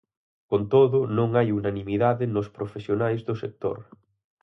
[0.49, 3.77] Con todo, non hai unanimidade nos profesionais do sector.